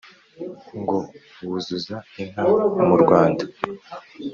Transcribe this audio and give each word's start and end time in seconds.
ngo 0.79 0.97
wuzuza 1.47 1.97
inká 2.21 2.43
mu 2.87 2.95
rwanda 3.03 3.43